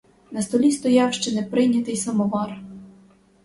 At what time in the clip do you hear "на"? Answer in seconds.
0.31-0.41